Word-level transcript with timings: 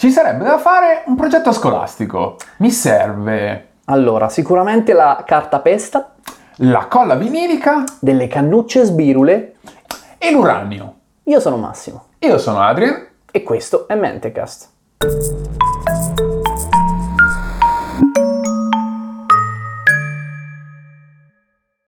Ci 0.00 0.10
sarebbe 0.10 0.44
da 0.44 0.56
fare 0.56 1.02
un 1.08 1.14
progetto 1.14 1.52
scolastico. 1.52 2.36
Mi 2.60 2.70
serve 2.70 3.66
Allora, 3.84 4.30
sicuramente 4.30 4.94
la 4.94 5.22
cartapesta, 5.26 6.14
la 6.62 6.86
colla 6.86 7.16
vinilica 7.16 7.84
delle 7.98 8.26
cannucce 8.26 8.84
sbirule. 8.84 9.56
e 10.16 10.30
l'uranio. 10.32 10.94
Io 11.24 11.38
sono 11.38 11.58
Massimo 11.58 12.04
Io 12.20 12.38
sono 12.38 12.60
Adrian. 12.62 13.08
e 13.30 13.42
questo 13.42 13.86
è 13.88 13.94
Mentecast. 13.94 14.70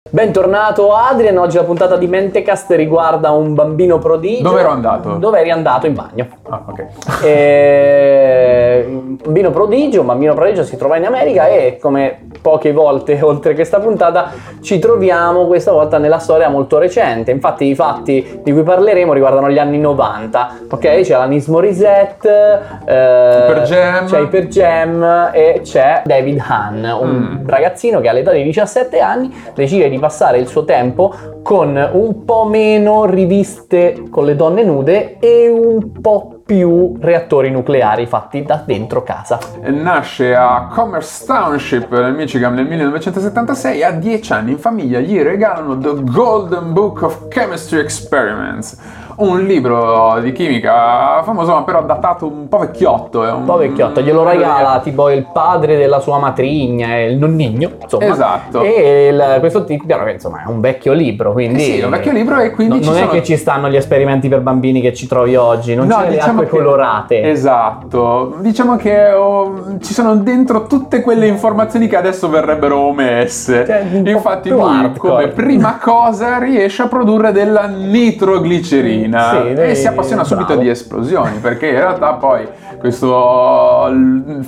Bentornato 0.09 0.93
Adrian, 0.95 1.37
oggi 1.37 1.57
la 1.57 1.63
puntata 1.63 1.97
di 1.97 2.07
Mentecast 2.07 2.71
riguarda 2.71 3.31
un 3.31 3.53
bambino 3.53 3.97
prodigio. 3.99 4.43
Dove 4.47 4.61
ero 4.61 4.69
andato? 4.69 5.15
Dove 5.17 5.39
eri 5.39 5.51
andato? 5.51 5.87
In 5.87 5.93
bagno. 5.93 6.27
Ah, 6.47 6.61
ok. 6.65 6.85
E... 7.23 8.85
Bambino 9.23 9.49
prodigio, 9.49 10.01
un 10.01 10.05
bambino 10.07 10.33
prodigio 10.33 10.63
si 10.63 10.77
trova 10.77 10.97
in 10.97 11.05
America 11.05 11.47
e 11.47 11.77
come 11.81 12.27
poche 12.41 12.71
volte 12.71 13.19
oltre 13.23 13.55
questa 13.55 13.79
puntata 13.79 14.31
ci 14.61 14.77
troviamo 14.77 15.47
questa 15.47 15.71
volta 15.71 15.97
nella 15.97 16.19
storia 16.19 16.49
molto 16.49 16.77
recente. 16.77 17.31
Infatti 17.31 17.65
i 17.65 17.75
fatti 17.75 18.41
di 18.43 18.51
cui 18.51 18.61
parleremo 18.63 19.13
riguardano 19.13 19.49
gli 19.49 19.57
anni 19.57 19.79
90, 19.79 20.49
ok? 20.69 21.01
C'è 21.01 21.17
l'Anis 21.17 21.47
Morissette, 21.47 22.59
eh, 22.85 22.93
Hyper 22.93 23.61
Jam. 23.63 24.05
c'è 24.05 24.19
Hyper 24.19 24.47
Jam 24.47 25.29
e 25.33 25.61
c'è 25.63 26.01
David 26.05 26.43
Hahn, 26.47 26.83
un 26.83 27.13
Mm. 27.15 27.47
ragazzino 27.47 28.01
che 28.01 28.09
all'età 28.09 28.31
di 28.31 28.43
17 28.43 28.99
anni 28.99 29.33
decide 29.55 29.89
di 29.89 29.97
passare 29.97 30.37
il 30.37 30.47
suo 30.47 30.65
tempo 30.65 31.13
con 31.41 31.89
un 31.93 32.25
po' 32.25 32.45
meno 32.45 33.05
riviste 33.05 34.03
con 34.11 34.25
le 34.25 34.35
donne 34.35 34.63
nude 34.63 35.17
e 35.19 35.47
un 35.49 36.01
po' 36.01 36.41
più 36.45 36.95
reattori 36.99 37.49
nucleari 37.49 38.05
fatti 38.05 38.43
da 38.43 38.61
dentro 38.63 39.01
casa. 39.01 39.39
Nasce 39.63 40.35
a 40.35 40.67
Commerce 40.71 41.25
Township 41.25 41.89
nel 41.89 42.13
Michigan 42.13 42.53
nel 42.53 42.67
1976, 42.67 43.83
a 43.83 43.91
10 43.91 44.33
anni 44.33 44.51
in 44.51 44.59
famiglia 44.59 44.99
gli 44.99 45.19
regalano 45.19 45.75
The 45.79 46.03
Golden 46.03 46.71
Book 46.71 47.01
of 47.01 47.27
Chemistry 47.29 47.79
Experiments, 47.79 48.77
un 49.17 49.41
libro 49.45 50.19
di 50.21 50.31
chimica 50.33 51.21
famoso 51.23 51.53
ma 51.53 51.63
però 51.63 51.83
datato 51.83 52.27
un 52.27 52.47
po' 52.49 52.57
vecchiotto. 52.59 53.19
Un, 53.21 53.29
Un 53.29 53.45
po' 53.45 53.57
vecchiotto, 53.57 54.01
glielo 54.01 54.23
regala 54.23 54.79
tipo 54.83 55.09
il 55.09 55.25
padre 55.31 55.77
della 55.77 55.99
sua 55.99 56.17
matrigna, 56.17 56.99
il 57.01 57.17
nonnigno, 57.17 57.71
insomma. 57.81 58.05
Esatto. 58.05 58.61
E 58.61 59.07
il- 59.11 59.37
questo 59.39 59.63
tipo, 59.63 59.85
insomma, 60.11 60.43
è 60.45 60.49
un 60.49 60.59
vecchio 60.59 60.93
libro, 60.93 61.29
Eh 61.29 61.33
quindi... 61.33 61.59
sì, 61.61 61.79
è 61.79 61.83
un 61.85 61.91
vecchio 61.91 62.11
libro 62.11 62.39
e 62.39 62.51
quindi 62.51 62.75
No- 62.77 62.81
ci 62.81 62.89
non 62.89 62.97
sono... 62.99 63.09
è 63.11 63.13
che 63.13 63.23
ci 63.23 63.37
stanno 63.37 63.69
gli 63.69 63.75
esperimenti 63.75 64.27
per 64.27 64.41
bambini 64.41 64.81
che 64.81 64.93
ci 64.93 65.07
trovi 65.07 65.35
oggi, 65.35 65.75
non 65.75 65.87
No, 65.87 66.01
le 66.01 66.09
diciamo 66.09 66.41
acque 66.41 66.45
che- 66.45 66.49
colorate. 66.63 67.21
Esatto, 67.23 68.35
diciamo 68.39 68.75
che 68.75 69.11
oh, 69.11 69.77
ci 69.81 69.93
sono 69.93 70.15
dentro 70.15 70.63
tutte 70.63 71.01
quelle 71.01 71.27
informazioni 71.27 71.87
che 71.87 71.95
adesso 71.95 72.29
verrebbero 72.29 72.77
omesse. 72.79 73.65
Cioè, 73.65 73.85
Infatti 74.05 74.49
lui 74.49 74.61
hardcore. 74.61 75.13
come 75.13 75.27
prima 75.29 75.77
cosa 75.81 76.37
riesce 76.39 76.81
a 76.83 76.87
produrre 76.87 77.31
della 77.31 77.65
nitroglicerina 77.67 79.03
Sì, 79.11 79.61
e 79.61 79.75
si 79.75 79.87
appassiona 79.87 80.23
subito 80.23 80.47
bravo. 80.47 80.61
di 80.61 80.69
esplosioni 80.69 81.37
perché 81.39 81.67
in 81.67 81.75
realtà 81.77 82.13
poi 82.13 82.47
questo 82.79 83.89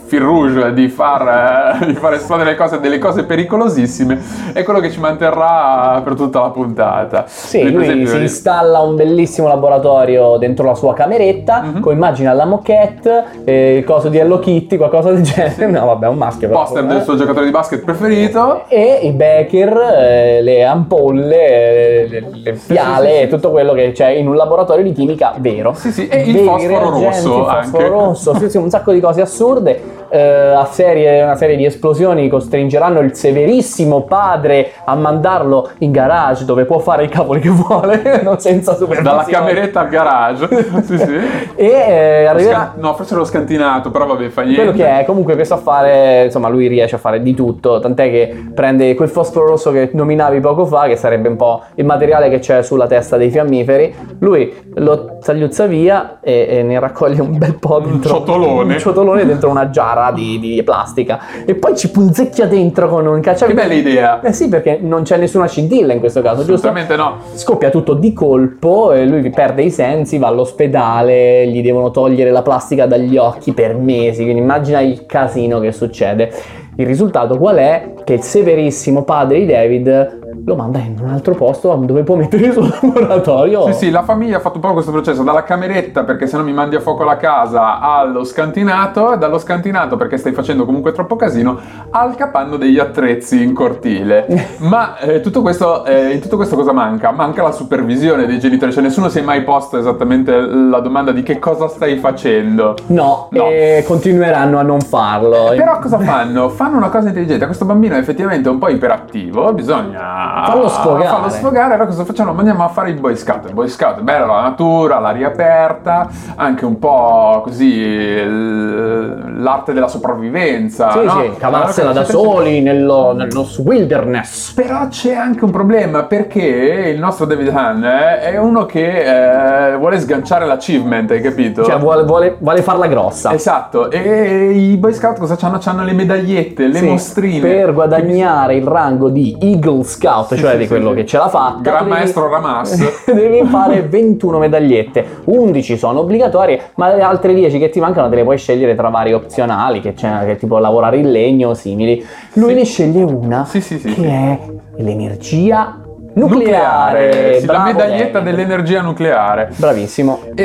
fil 0.05 0.19
rouge 0.21 0.73
di 0.73 0.87
far, 0.89 1.79
eh, 1.81 1.85
di 1.87 1.93
far 1.93 2.13
esplodere 2.13 2.51
le 2.51 2.55
cose, 2.55 2.79
delle 2.79 2.97
cose 2.97 3.23
pericolosissime 3.23 4.19
è 4.53 4.63
quello 4.63 4.79
che 4.79 4.89
ci 4.91 4.99
manterrà 4.99 6.01
per 6.03 6.15
tutta 6.15 6.41
la 6.41 6.49
puntata. 6.49 7.23
Sì, 7.27 7.59
Per 7.61 7.71
lui 7.71 7.83
esempio, 7.83 8.07
si 8.09 8.17
installa 8.19 8.79
un 8.79 8.95
bellissimo 8.95 9.47
laboratorio 9.47 10.37
dentro 10.37 10.65
la 10.65 10.75
sua 10.75 10.93
cameretta, 10.93 11.61
Mhm. 11.61 11.79
con 11.79 11.93
immagina 11.93 12.33
la 12.33 12.45
moquette, 12.45 13.23
eh, 13.45 13.77
il 13.77 13.83
coso 13.83 14.09
di 14.09 14.17
Hello 14.17 14.39
Kitty, 14.39 14.77
qualcosa 14.77 15.11
del 15.11 15.21
genere. 15.21 15.65
No, 15.77 15.85
vabbè, 15.85 16.07
un 16.07 16.17
maschio. 16.17 16.47
però. 16.47 16.61
poster 16.61 16.85
del 16.85 17.03
suo 17.03 17.15
giocatore 17.15 17.45
di 17.45 17.51
basket 17.51 17.83
preferito 17.83 18.63
E 18.67 18.99
i 19.03 19.11
becker, 19.11 19.77
eh, 19.97 20.41
le 20.41 20.63
ampolle, 20.63 21.47
eh, 21.47 22.07
le, 22.09 22.27
le 22.43 22.55
fiale 22.55 23.09
sì, 23.09 23.15
sì. 23.15 23.21
e 23.21 23.27
tutto 23.27 23.51
quello 23.51 23.73
che 23.73 23.91
c'è 23.91 24.07
in 24.09 24.27
un 24.27 24.35
laboratorio 24.35 24.45
di 24.83 24.91
chimica 24.93 25.33
vero. 25.37 25.73
Sì, 25.73 25.91
sì, 25.91 26.07
e 26.07 26.21
il 26.21 26.33
Veri 26.33 26.45
fosforo 26.45 26.79
reagenti, 26.99 27.05
rosso 27.05 27.37
il 27.37 27.45
fosforo 27.45 27.83
anche. 27.83 27.87
rosso, 27.87 28.35
sì, 28.35 28.49
sì, 28.49 28.57
un 28.57 28.69
sacco 28.69 28.91
di 28.91 28.99
cose 28.99 29.21
assurde. 29.21 29.96
Eh, 30.09 30.19
a 30.19 30.65
serie, 30.65 31.23
una 31.23 31.35
serie 31.35 31.55
di 31.55 31.65
esplosioni 31.65 32.27
costringeranno 32.27 32.99
il 32.99 33.13
severissimo 33.15 34.03
padre 34.03 34.71
a 34.85 34.95
mandarlo 34.95 35.69
in 35.79 35.91
garage 35.91 36.45
dove 36.45 36.65
può 36.65 36.79
fare 36.79 37.05
i 37.05 37.09
cavoli 37.09 37.39
che 37.39 37.49
vuole, 37.49 38.21
non 38.23 38.39
senza 38.39 38.75
supervisione. 38.75 39.03
Dalla 39.03 39.23
cameretta 39.23 39.79
al 39.81 39.89
garage. 39.89 40.47
sì, 40.83 40.97
sì. 40.97 41.19
E 41.55 41.65
eh, 41.65 42.25
arriverà. 42.25 42.71
scan- 42.73 42.81
no, 42.81 42.93
forse 42.93 43.15
l'ho 43.15 43.25
scantinato, 43.25 43.91
però 43.91 44.05
vabbè, 44.05 44.29
fa 44.29 44.41
niente. 44.41 44.61
Quello 44.61 44.77
che 44.77 44.99
è, 44.99 45.05
comunque 45.05 45.35
questo 45.35 45.55
affare, 45.55 46.25
insomma, 46.25 46.47
lui 46.49 46.67
riesce 46.67 46.95
a 46.95 46.99
fare 46.99 47.21
di 47.21 47.33
tutto, 47.33 47.79
tant'è 47.79 48.09
che 48.09 48.45
prende 48.53 48.93
quel 48.95 49.09
fosforo 49.09 49.47
rosso 49.47 49.71
che 49.71 49.89
nominavi 49.93 50.39
poco 50.39 50.65
fa, 50.65 50.87
che 50.87 50.95
sarebbe 50.95 51.27
un 51.27 51.35
po' 51.35 51.63
il 51.75 51.85
materiale 51.85 52.29
che 52.29 52.39
c'è 52.39 52.61
sulla 52.63 52.87
testa 52.87 53.17
dei 53.17 53.29
fiammiferi, 53.29 53.93
lui 54.19 54.53
lo 54.75 55.17
tagliuzza 55.23 55.65
via 55.65 56.19
e, 56.21 56.47
e 56.49 56.63
ne 56.63 56.79
raccoglie 56.79 57.21
un 57.21 57.37
bel 57.37 57.55
po' 57.55 57.79
dentro. 57.79 58.09
ciotolone. 58.09 58.75
Un 58.77 58.79
ciotolone 58.79 59.25
dentro 59.25 59.49
una 59.49 59.69
giara 59.69 59.96
di, 60.13 60.39
di 60.39 60.63
plastica 60.63 61.19
e 61.45 61.55
poi 61.55 61.75
ci 61.75 61.91
punzecchia 61.91 62.45
dentro 62.47 62.87
con 62.87 63.05
un 63.05 63.15
Che 63.15 63.29
cacciavite. 63.31 63.61
bella 63.61 63.73
idea. 63.73 64.21
Eh 64.21 64.33
sì, 64.33 64.47
perché 64.49 64.79
non 64.81 65.03
c'è 65.03 65.17
nessuna 65.17 65.47
scintilla 65.47 65.93
in 65.93 65.99
questo 65.99 66.21
caso, 66.21 66.45
giusto? 66.45 66.67
Assolutamente 66.69 66.95
no. 66.95 67.17
Scoppia 67.33 67.69
tutto 67.69 67.93
di 67.93 68.13
colpo 68.13 68.91
e 68.93 69.05
lui 69.05 69.29
perde 69.29 69.63
i 69.63 69.71
sensi, 69.71 70.17
va 70.17 70.27
all'ospedale, 70.27 71.47
gli 71.47 71.61
devono 71.61 71.91
togliere 71.91 72.31
la 72.31 72.41
plastica 72.41 72.85
dagli 72.85 73.17
occhi 73.17 73.53
per 73.53 73.75
mesi, 73.75 74.23
quindi 74.23 74.41
immagina 74.41 74.79
il 74.79 75.05
casino 75.05 75.59
che 75.59 75.71
succede. 75.71 76.31
Il 76.75 76.85
risultato 76.85 77.37
qual 77.39 77.55
è? 77.57 77.93
Che 78.03 78.13
il 78.13 78.21
severissimo 78.21 79.03
padre 79.03 79.39
di 79.39 79.45
David 79.47 80.26
lo 80.47 80.55
manda 80.55 80.79
in 80.79 80.95
un 81.01 81.09
altro 81.09 81.35
posto 81.35 81.75
dove 81.83 82.03
può 82.03 82.15
mettere 82.15 82.45
il 82.45 82.53
suo 82.53 82.69
laboratorio. 82.81 83.65
Sì, 83.65 83.73
sì, 83.73 83.89
la 83.91 84.03
famiglia 84.03 84.37
ha 84.37 84.39
fatto 84.39 84.55
un 84.55 84.61
po' 84.61 84.71
questo 84.71 84.91
processo 84.91 85.21
dalla 85.21 85.43
cameretta 85.43 86.05
perché 86.05 86.25
se 86.25 86.37
no 86.37 86.43
mi 86.43 86.53
mandi 86.53 86.77
a 86.77 86.79
fuoco 86.79 87.03
la 87.03 87.17
casa 87.17 87.81
allo 87.81 88.23
scantinato 88.23 89.11
e 89.11 89.17
dallo 89.17 89.39
scantinato 89.39 89.97
perché 89.97 90.15
stai 90.15 90.31
facendo 90.31 90.63
comunque 90.63 90.93
troppo 90.93 91.17
casino 91.17 91.59
al 91.89 92.15
capanno 92.15 92.55
degli 92.55 92.79
attrezzi 92.79 93.43
in 93.43 93.53
cortile. 93.53 94.25
Ma 94.59 94.97
eh, 94.99 95.19
tutto 95.19 95.41
questo, 95.41 95.83
eh, 95.83 96.11
in 96.13 96.21
tutto 96.21 96.37
questo 96.37 96.55
cosa 96.55 96.71
manca? 96.71 97.11
Manca 97.11 97.43
la 97.43 97.51
supervisione 97.51 98.25
dei 98.25 98.39
genitori, 98.39 98.71
cioè 98.71 98.83
nessuno 98.83 99.09
si 99.09 99.19
è 99.19 99.23
mai 99.23 99.43
posto 99.43 99.77
esattamente 99.77 100.33
la 100.39 100.79
domanda 100.79 101.11
di 101.11 101.23
che 101.23 101.39
cosa 101.39 101.67
stai 101.67 101.97
facendo. 101.97 102.73
No, 102.87 103.27
No. 103.31 103.47
e 103.49 103.83
continueranno 103.85 104.57
a 104.59 104.61
non 104.61 104.79
farlo. 104.79 105.51
Però 105.57 105.77
cosa 105.79 105.99
fanno? 105.99 106.47
Fanno 106.47 106.77
una 106.77 106.89
cosa 106.89 107.09
intelligente. 107.09 107.45
Questo 107.45 107.65
bambino 107.65 107.95
è 107.95 107.97
effettivamente 107.97 108.47
un 108.47 108.59
po' 108.59 108.69
iperattivo. 108.69 109.51
Bisogna 109.51 110.35
Fallo 110.45 110.67
sfogare. 110.67 111.07
Farlo 111.07 111.29
sfogare. 111.29 111.73
Allora 111.73 111.85
cosa 111.87 112.05
facciamo? 112.05 112.33
Mandiamo 112.33 112.63
a 112.63 112.67
fare 112.67 112.89
il 112.89 112.99
Boy 112.99 113.15
Scout. 113.15 113.45
Il 113.47 113.53
Boy 113.53 113.67
Scout 113.67 113.99
è 113.99 114.01
bella 114.01 114.25
la 114.25 114.41
natura, 114.41 114.99
l'aria 114.99 115.27
aperta, 115.27 116.07
anche 116.35 116.65
un 116.65 116.77
po' 116.79 117.41
così 117.43 118.23
l'arte 118.25 119.73
della 119.73 119.87
sopravvivenza. 119.87 120.91
Sì, 120.91 121.03
no? 121.03 121.21
sì, 121.21 121.31
cavarsela 121.37 121.91
da 121.91 122.01
Allora, 122.01 122.13
soli 122.13 122.61
nello, 122.61 123.13
nello 123.13 123.47
wilderness. 123.63 124.53
però 124.53 124.87
c'è 124.87 125.13
anche 125.13 125.43
un 125.43 125.51
problema 125.51 126.03
perché 126.03 126.91
il 126.93 126.99
nostro 126.99 127.25
David 127.25 127.49
Hahn 127.49 127.83
eh, 127.83 128.19
è 128.21 128.37
uno 128.37 128.65
che 128.65 129.71
eh, 129.71 129.75
vuole 129.77 129.99
sganciare 129.99 130.45
l'achievement, 130.45 131.11
hai 131.11 131.21
capito? 131.21 131.63
Cioè, 131.63 131.77
vuole, 131.77 132.03
vuole, 132.03 132.35
vuole 132.39 132.61
farla 132.61 132.87
grossa. 132.87 133.33
Esatto, 133.33 133.89
e 133.91 134.51
i 134.51 134.77
Boy 134.77 134.93
Scout 134.93 135.19
cosa 135.19 135.35
c'hanno? 135.35 135.57
C'hanno 135.59 135.83
le 135.83 135.93
medagliette, 135.93 136.67
le 136.67 136.79
Sì, 136.79 136.85
mostrine. 136.85 137.39
Per 137.47 137.73
guadagnare 137.73 138.55
il 138.55 138.65
rango 138.65 139.09
di 139.09 139.35
Eagle 139.39 139.83
Scout, 139.83 140.26
Sì, 140.35 140.41
cioè 140.41 140.51
sì, 140.53 140.57
di 140.57 140.67
quello 140.67 140.89
sì. 140.89 140.95
che 140.97 141.05
ce 141.05 141.17
l'ha 141.17 141.29
fatta. 141.29 141.59
Gran 141.61 141.77
devi- 141.85 141.89
maestro 141.89 142.29
Ramas. 142.29 143.03
devi 143.11 143.43
fare 143.47 143.81
21 143.81 144.37
medagliette, 144.39 145.05
11 145.25 145.77
sono 145.77 145.99
obbligatorie, 146.01 146.71
ma 146.75 146.93
le 146.93 147.01
altre 147.01 147.33
10 147.33 147.57
che 147.59 147.69
ti 147.69 147.79
mancano 147.79 148.09
te 148.09 148.15
le 148.15 148.23
puoi 148.23 148.37
scegliere 148.37 148.75
tra 148.75 148.89
vari 148.89 149.13
opzionali, 149.13 149.79
che 149.81 149.93
c'è 149.93 150.25
che 150.25 150.35
tipo 150.37 150.57
lavorare 150.57 150.97
in 150.97 151.11
legno 151.11 151.49
o 151.49 151.53
simili. 151.53 152.05
Lui 152.33 152.53
ne 152.53 152.63
sceglie 152.65 153.03
una 153.03 153.47
che 153.49 153.93
è 154.03 154.39
l'energia 154.77 155.81
nucleare. 156.13 157.39
sì, 157.39 157.45
la 157.45 157.63
medaglietta 157.63 158.19
David. 158.19 158.35
dell'energia 158.35 158.81
nucleare. 158.81 159.51
Bravissimo. 159.55 160.19
E 160.35 160.43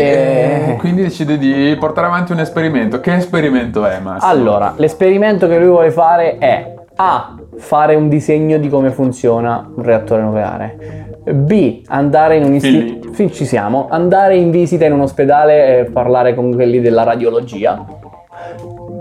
Eh, 0.73 0.76
quindi 0.78 1.02
decide 1.02 1.38
di 1.38 1.75
portare 1.78 2.06
avanti 2.06 2.32
un 2.32 2.40
esperimento. 2.40 3.00
Che 3.00 3.14
esperimento 3.14 3.85
è, 3.87 3.99
Massimo? 3.99 4.31
Allora, 4.31 4.75
l'esperimento 4.76 5.49
che 5.49 5.58
lui 5.58 5.69
vuole 5.69 5.90
fare 5.90 6.37
è 6.38 6.75
A. 6.96 7.35
Fare 7.56 7.94
un 7.94 8.08
disegno 8.08 8.58
di 8.58 8.69
come 8.69 8.90
funziona 8.90 9.70
un 9.75 9.82
reattore 9.82 10.22
nucleare. 10.22 11.10
B. 11.25 11.82
Andare 11.87 12.37
in 12.37 12.44
un 12.44 12.58
Fin 12.58 12.75
istituto. 12.75 13.12
Fin 13.12 13.32
ci 13.32 13.44
siamo. 13.44 13.88
Andare 13.90 14.37
in 14.37 14.50
visita 14.50 14.84
in 14.84 14.93
un 14.93 15.00
ospedale 15.00 15.78
e 15.81 15.84
parlare 15.84 16.34
con 16.34 16.52
quelli 16.52 16.81
della 16.81 17.02
radiologia. 17.02 17.84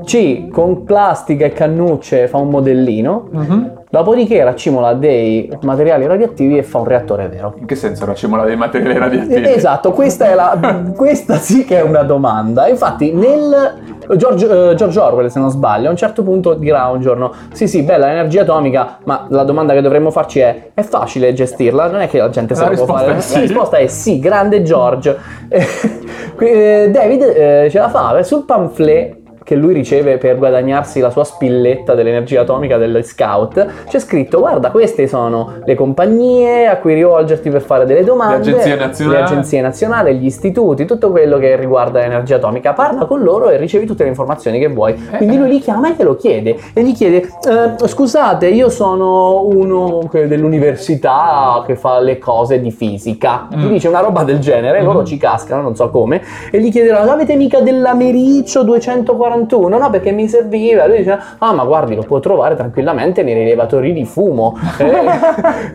C. 0.03 0.47
Con 0.49 0.83
plastica 0.83 1.45
e 1.45 1.51
cannucce 1.51 2.27
fa 2.27 2.37
un 2.37 2.49
modellino. 2.49 3.27
Mhm. 3.31 3.80
Dopodiché 3.91 4.41
raccimola 4.41 4.93
dei 4.93 5.51
materiali 5.63 6.07
radioattivi 6.07 6.57
e 6.57 6.63
fa 6.63 6.77
un 6.77 6.85
reattore 6.85 7.27
vero. 7.27 7.55
In 7.57 7.65
che 7.65 7.75
senso 7.75 8.05
racimola 8.05 8.45
dei 8.45 8.55
materiali 8.55 8.97
radioattivi? 8.97 9.51
Esatto, 9.51 9.91
questa, 9.91 10.29
è 10.29 10.33
la, 10.33 10.57
questa 10.95 11.35
sì 11.35 11.65
che 11.65 11.79
è 11.79 11.81
una 11.81 12.03
domanda. 12.03 12.69
Infatti, 12.69 13.11
nel 13.11 13.97
George, 14.15 14.45
uh, 14.45 14.75
George, 14.75 14.97
Orwell, 14.97 15.27
se 15.27 15.39
non 15.39 15.49
sbaglio, 15.49 15.87
a 15.87 15.89
un 15.91 15.97
certo 15.97 16.23
punto 16.23 16.53
dirà 16.53 16.85
un 16.85 17.01
giorno: 17.01 17.33
Sì, 17.51 17.67
sì, 17.67 17.83
bella 17.83 18.07
l'energia 18.07 18.43
atomica, 18.43 18.99
ma 19.03 19.25
la 19.27 19.43
domanda 19.43 19.73
che 19.73 19.81
dovremmo 19.81 20.09
farci 20.09 20.39
è: 20.39 20.69
è 20.73 20.83
facile 20.83 21.33
gestirla? 21.33 21.89
Non 21.89 21.99
è 21.99 22.07
che 22.07 22.17
la 22.17 22.29
gente 22.29 22.55
se 22.55 22.63
la, 22.63 22.69
la 22.69 22.75
può 22.77 22.85
fare. 22.85 23.19
Sì. 23.19 23.33
La 23.33 23.39
risposta 23.41 23.75
è 23.75 23.87
sì, 23.87 24.19
grande 24.19 24.63
George. 24.63 25.17
Eh, 26.41 26.89
David 26.89 27.21
eh, 27.21 27.67
ce 27.69 27.77
la 27.77 27.89
fa 27.89 28.23
sul 28.23 28.45
pamphlet 28.45 29.21
che 29.51 29.57
lui 29.57 29.73
riceve 29.73 30.17
per 30.17 30.37
guadagnarsi 30.37 31.01
la 31.01 31.09
sua 31.09 31.25
spilletta 31.25 31.93
dell'energia 31.93 32.39
atomica 32.39 32.77
delle 32.77 33.03
scout, 33.03 33.67
c'è 33.85 33.99
scritto 33.99 34.39
guarda 34.39 34.71
queste 34.71 35.07
sono 35.07 35.55
le 35.65 35.75
compagnie 35.75 36.67
a 36.67 36.77
cui 36.77 36.93
rivolgerti 36.93 37.49
per 37.49 37.61
fare 37.61 37.85
delle 37.85 38.05
domande, 38.05 38.45
le 38.45 38.51
agenzie 38.51 38.75
nazionali, 38.77 39.17
le 39.17 39.23
agenzie 39.23 39.61
nazionali 39.61 40.17
gli 40.19 40.25
istituti, 40.25 40.85
tutto 40.85 41.11
quello 41.11 41.37
che 41.37 41.57
riguarda 41.57 41.99
l'energia 41.99 42.37
atomica, 42.37 42.71
parla 42.71 43.03
con 43.03 43.23
loro 43.23 43.49
e 43.49 43.57
ricevi 43.57 43.85
tutte 43.85 44.03
le 44.03 44.09
informazioni 44.09 44.57
che 44.57 44.69
vuoi. 44.69 44.93
Eh, 44.93 45.17
Quindi 45.17 45.37
lui 45.37 45.49
li 45.49 45.59
chiama 45.59 45.89
e 45.91 45.97
te 45.97 46.03
lo 46.03 46.15
chiede 46.15 46.57
e 46.71 46.81
gli 46.81 46.93
chiede 46.93 47.17
eh, 47.17 47.87
scusate 47.87 48.47
io 48.47 48.69
sono 48.69 49.47
uno 49.47 50.09
dell'università 50.09 51.61
che 51.67 51.75
fa 51.75 51.99
le 51.99 52.19
cose 52.19 52.61
di 52.61 52.71
fisica, 52.71 53.49
mm. 53.53 53.59
gli 53.59 53.67
dice 53.67 53.89
una 53.89 53.99
roba 53.99 54.23
del 54.23 54.39
genere, 54.39 54.81
mm. 54.81 54.85
loro 54.85 55.03
ci 55.03 55.17
cascano, 55.17 55.61
non 55.61 55.75
so 55.75 55.89
come, 55.89 56.21
e 56.49 56.61
gli 56.61 56.71
chiederanno 56.71 57.11
avete 57.11 57.35
mica 57.35 57.59
dell'americcio 57.59 58.63
240 58.63 59.39
41, 59.47 59.77
no 59.77 59.89
perché 59.89 60.11
mi 60.11 60.27
serviva, 60.27 60.85
lui 60.87 60.97
dice 60.97 61.19
ah 61.37 61.53
ma 61.53 61.63
guardi 61.63 61.95
lo 61.95 62.03
può 62.03 62.19
trovare 62.19 62.55
tranquillamente 62.55 63.23
nei 63.23 63.33
rilevatori 63.33 63.93
di 63.93 64.05
fumo. 64.05 64.57
eh, 64.77 64.89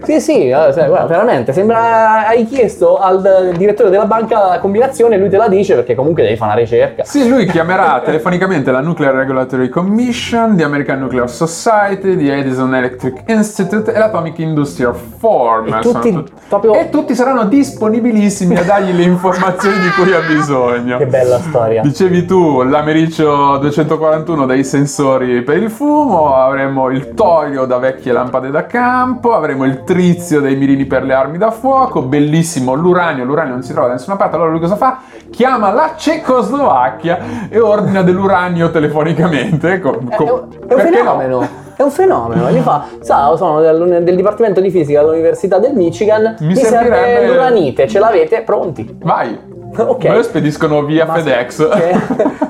sì 0.04 0.20
sì, 0.20 0.48
eh, 0.48 0.72
guarda, 0.72 1.06
veramente, 1.06 1.52
sembra 1.52 2.26
hai 2.26 2.46
chiesto 2.46 2.98
al 2.98 3.52
direttore 3.56 3.90
della 3.90 4.06
banca 4.06 4.48
la 4.48 4.58
combinazione 4.58 5.16
e 5.16 5.18
lui 5.18 5.28
te 5.28 5.36
la 5.36 5.48
dice 5.48 5.74
perché 5.74 5.94
comunque 5.94 6.22
devi 6.22 6.36
fare 6.36 6.52
una 6.52 6.60
ricerca. 6.60 7.04
Sì, 7.04 7.28
lui 7.28 7.46
chiamerà 7.46 8.00
telefonicamente 8.04 8.70
la 8.70 8.80
Nuclear 8.80 9.14
Regulatory 9.14 9.68
Commission, 9.68 10.56
the 10.56 10.64
American 10.64 11.00
Nuclear 11.00 11.28
Society, 11.28 12.16
the 12.16 12.36
Edison 12.36 12.74
Electric 12.74 13.22
Institute 13.26 13.92
e 13.92 13.98
l'Atomic 13.98 14.38
Industrial 14.38 14.94
Forum. 14.94 15.74
E 15.74 15.80
tutti, 15.80 16.12
tutti, 16.12 16.32
proprio... 16.48 16.74
e 16.74 16.90
tutti 16.90 17.14
saranno 17.14 17.44
disponibilissimi 17.44 18.56
a 18.56 18.62
dargli 18.62 18.92
le 18.92 19.02
informazioni 19.02 19.78
di 19.78 19.88
cui 19.90 20.12
ha 20.12 20.20
bisogno. 20.20 20.98
Che 20.98 21.06
bella 21.06 21.38
storia. 21.38 21.82
Dicevi 21.82 22.24
tu, 22.26 22.62
l'americcio 22.62 23.45
241 23.58 24.46
dai 24.46 24.64
sensori 24.64 25.42
per 25.42 25.56
il 25.56 25.70
fumo, 25.70 26.34
avremo 26.34 26.90
il 26.90 27.14
torio 27.14 27.64
da 27.64 27.78
vecchie 27.78 28.12
lampade 28.12 28.50
da 28.50 28.66
campo, 28.66 29.32
avremo 29.32 29.64
il 29.64 29.84
trizio 29.84 30.40
dei 30.40 30.56
mirini 30.56 30.84
per 30.84 31.04
le 31.04 31.14
armi 31.14 31.38
da 31.38 31.50
fuoco, 31.50 32.02
bellissimo 32.02 32.74
l'uranio, 32.74 33.24
l'uranio 33.24 33.54
non 33.54 33.62
si 33.62 33.72
trova 33.72 33.86
da 33.86 33.94
nessuna 33.94 34.16
parte, 34.16 34.34
allora 34.36 34.50
lui 34.50 34.60
cosa 34.60 34.76
fa? 34.76 35.00
Chiama 35.30 35.72
la 35.72 35.94
Cecoslovacchia 35.96 37.48
e 37.48 37.58
ordina 37.58 38.02
dell'uranio 38.02 38.70
telefonicamente. 38.70 39.80
Com- 39.80 40.10
com- 40.14 40.26
è, 40.26 40.30
un, 40.30 40.48
è 40.68 40.74
un 40.74 40.80
fenomeno. 40.80 41.40
No? 41.40 41.48
È 41.76 41.82
un 41.82 41.90
fenomeno, 41.90 42.50
gli 42.50 42.60
fa, 42.60 42.86
sa, 43.00 43.36
sono 43.36 43.60
del, 43.60 44.02
del, 44.02 44.16
Dipartimento 44.16 44.60
di 44.60 44.70
Fisica 44.70 45.00
dell'Università 45.00 45.58
del 45.58 45.74
Michigan, 45.74 46.36
mi, 46.40 46.46
mi 46.46 46.56
serve 46.56 47.26
l'uranite, 47.26 47.86
ce 47.86 47.98
l'avete? 47.98 48.40
Pronti? 48.40 48.96
Vai! 49.02 49.55
Ok. 49.76 50.04
Me 50.04 50.16
lo 50.16 50.22
spediscono 50.22 50.84
via 50.84 51.04
Ma 51.04 51.14
FedEx. 51.14 51.68
C'è, 51.68 52.00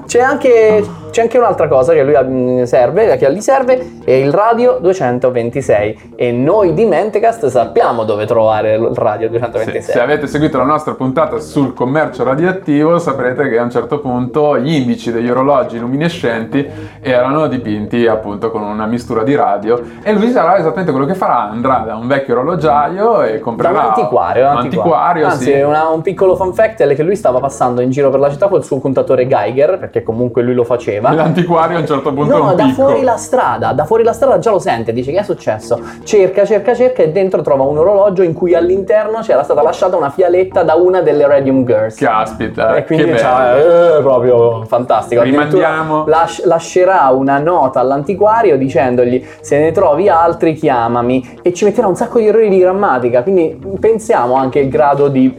c'è, 0.06 0.20
anche, 0.22 0.84
c'è, 1.10 1.22
anche, 1.22 1.38
un'altra 1.38 1.68
cosa 1.68 1.92
che 1.92 2.00
a 2.00 2.04
lui 2.04 2.14
mm, 2.22 2.62
serve, 2.64 3.16
che 3.16 3.26
a 3.26 3.30
lui 3.30 3.40
serve, 3.40 4.00
è 4.04 4.12
il 4.12 4.32
radio 4.32 4.78
226. 4.80 6.14
E 6.16 6.32
noi 6.32 6.74
di 6.74 6.84
Mentecast 6.84 7.46
sappiamo 7.46 8.04
dove 8.04 8.26
trovare 8.26 8.74
il 8.74 8.90
radio 8.94 9.28
226. 9.28 9.82
Sì, 9.82 9.90
se 9.92 10.00
avete 10.00 10.26
seguito 10.26 10.58
la 10.58 10.64
nostra 10.64 10.94
puntata 10.94 11.38
sul 11.38 11.74
commercio 11.74 12.24
radioattivo, 12.24 12.98
saprete 12.98 13.48
che 13.48 13.58
a 13.58 13.62
un 13.62 13.70
certo 13.70 14.00
punto 14.00 14.58
gli 14.58 14.72
indici 14.72 15.12
degli 15.12 15.28
orologi 15.28 15.78
luminescenti 15.78 16.66
erano 17.00 17.46
dipinti 17.46 18.06
appunto 18.06 18.50
con 18.50 18.62
una 18.62 18.86
mistura 18.86 19.22
di 19.22 19.34
radio. 19.34 19.80
E 20.02 20.12
lui 20.12 20.30
sarà 20.30 20.58
esattamente 20.58 20.90
quello 20.90 21.06
che 21.06 21.14
farà: 21.14 21.48
andrà 21.50 21.84
da 21.86 21.96
un 21.96 22.06
vecchio 22.06 22.34
orologiaio 22.34 23.22
e 23.22 23.40
comprerà 23.40 23.70
un 23.70 23.86
antiquario. 23.86 24.50
Un 24.50 24.56
antiquario, 24.56 25.26
Anzi, 25.26 25.52
sì. 25.52 25.60
una, 25.60 25.88
un 25.88 26.02
piccolo 26.02 26.36
fun 26.36 26.52
fact 26.54 26.82
è 26.82 26.94
che 26.94 27.02
lui 27.02 27.16
stava 27.16 27.38
passando 27.38 27.80
in 27.80 27.90
giro 27.90 28.10
per 28.10 28.20
la 28.20 28.30
città 28.30 28.48
col 28.48 28.64
suo 28.64 28.78
contatore 28.78 29.26
Geiger, 29.26 29.78
perché 29.78 30.02
comunque 30.02 30.42
lui 30.42 30.54
lo 30.54 30.64
faceva. 30.64 30.95
L'antiquario 31.00 31.76
a 31.76 31.80
un 31.80 31.86
certo 31.86 32.12
punto 32.12 32.36
no, 32.36 32.54
da 32.54 32.64
picco. 32.64 32.82
fuori 32.82 33.02
la 33.02 33.16
strada, 33.16 33.72
da 33.72 33.84
fuori 33.84 34.02
la 34.02 34.12
strada 34.12 34.38
già 34.38 34.50
lo 34.50 34.58
sente, 34.58 34.92
dice 34.92 35.12
che 35.12 35.18
è 35.18 35.22
successo. 35.22 35.80
Cerca, 36.04 36.44
cerca, 36.44 36.74
cerca 36.74 37.02
e 37.02 37.10
dentro 37.10 37.42
trova 37.42 37.64
un 37.64 37.78
orologio 37.78 38.22
in 38.22 38.32
cui 38.32 38.54
all'interno 38.54 39.20
c'era 39.20 39.42
stata 39.42 39.62
lasciata 39.62 39.96
una 39.96 40.10
fialetta 40.10 40.62
da 40.62 40.74
una 40.74 41.00
delle 41.00 41.26
Radium 41.26 41.64
Girls. 41.64 41.96
Caspita, 41.96 42.76
e 42.76 42.84
quindi 42.84 43.04
che 43.04 43.18
cioè, 43.18 43.96
eh, 43.98 44.02
proprio 44.02 44.64
fantastico. 44.64 45.22
Rimandiamo. 45.22 46.04
Las- 46.06 46.44
lascerà 46.44 47.08
una 47.10 47.38
nota 47.38 47.80
all'antiquario 47.80 48.56
dicendogli 48.56 49.24
se 49.40 49.58
ne 49.58 49.72
trovi 49.72 50.08
altri 50.08 50.54
chiamami 50.54 51.38
e 51.42 51.52
ci 51.52 51.64
metterà 51.64 51.86
un 51.86 51.96
sacco 51.96 52.18
di 52.18 52.26
errori 52.26 52.48
di 52.48 52.58
grammatica, 52.58 53.22
quindi 53.22 53.58
pensiamo 53.78 54.34
anche 54.34 54.60
il 54.60 54.68
grado 54.68 55.08
di 55.08 55.34